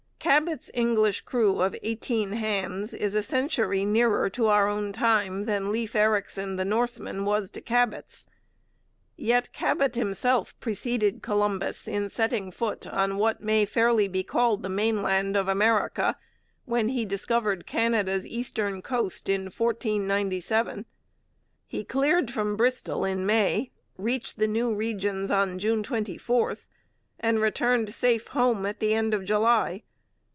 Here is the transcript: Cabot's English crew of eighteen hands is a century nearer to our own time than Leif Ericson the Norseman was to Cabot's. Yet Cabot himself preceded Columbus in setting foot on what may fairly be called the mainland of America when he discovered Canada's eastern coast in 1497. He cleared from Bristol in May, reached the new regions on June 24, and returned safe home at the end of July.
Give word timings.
Cabot's 0.23 0.69
English 0.75 1.21
crew 1.21 1.61
of 1.61 1.75
eighteen 1.81 2.33
hands 2.33 2.93
is 2.93 3.15
a 3.15 3.23
century 3.23 3.83
nearer 3.83 4.29
to 4.29 4.45
our 4.45 4.67
own 4.67 4.93
time 4.93 5.45
than 5.45 5.71
Leif 5.71 5.95
Ericson 5.95 6.57
the 6.57 6.63
Norseman 6.63 7.25
was 7.25 7.49
to 7.49 7.59
Cabot's. 7.59 8.27
Yet 9.17 9.51
Cabot 9.51 9.95
himself 9.95 10.57
preceded 10.59 11.23
Columbus 11.23 11.87
in 11.87 12.07
setting 12.07 12.51
foot 12.51 12.85
on 12.85 13.17
what 13.17 13.41
may 13.41 13.65
fairly 13.65 14.07
be 14.07 14.21
called 14.21 14.61
the 14.61 14.69
mainland 14.69 15.35
of 15.35 15.47
America 15.47 16.15
when 16.65 16.89
he 16.89 17.03
discovered 17.03 17.65
Canada's 17.65 18.25
eastern 18.27 18.83
coast 18.83 19.27
in 19.27 19.45
1497. 19.45 20.85
He 21.65 21.83
cleared 21.83 22.29
from 22.29 22.55
Bristol 22.55 23.03
in 23.05 23.25
May, 23.25 23.71
reached 23.97 24.37
the 24.37 24.47
new 24.47 24.71
regions 24.75 25.31
on 25.31 25.57
June 25.57 25.81
24, 25.81 26.57
and 27.19 27.39
returned 27.41 27.91
safe 27.91 28.27
home 28.27 28.67
at 28.67 28.79
the 28.79 28.93
end 28.93 29.15
of 29.15 29.25
July. 29.25 29.81